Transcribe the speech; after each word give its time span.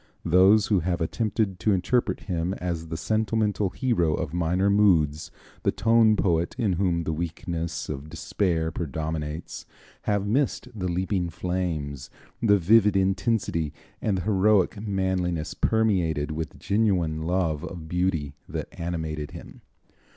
Those 0.25 0.65
who 0.65 0.79
have 0.79 0.99
attempted 0.99 1.59
to 1.59 1.73
interpret 1.73 2.21
him 2.21 2.55
as 2.55 2.87
the 2.87 2.97
sentimental 2.97 3.69
hero 3.69 4.15
of 4.15 4.33
minor 4.33 4.67
moods, 4.67 5.29
the 5.61 5.71
tone 5.71 6.15
poet 6.15 6.55
in 6.57 6.73
whom 6.73 7.03
the 7.03 7.13
weakness 7.13 7.87
of 7.87 8.09
despair 8.09 8.71
predominates, 8.71 9.67
have 10.09 10.25
missed 10.25 10.67
the 10.73 10.87
leaping 10.87 11.29
flames, 11.29 12.09
the 12.41 12.57
vivid 12.57 12.97
intensity 12.97 13.73
and 14.01 14.17
the 14.17 14.23
heroic 14.23 14.81
manliness 14.81 15.53
permeated 15.53 16.31
with 16.31 16.57
genuine 16.57 17.21
love 17.21 17.63
of 17.63 17.87
beauty 17.87 18.33
that 18.49 18.69
animated 18.71 19.29
him. 19.29 19.61